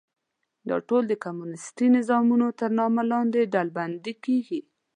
[0.69, 4.59] دا ټول د کمونیستي نظامونو تر نامه لاندې ډلبندي کېږي.